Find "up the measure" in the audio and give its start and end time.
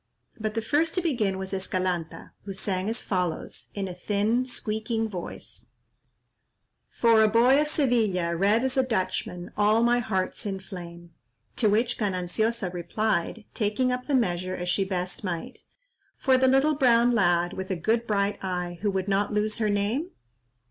13.91-14.55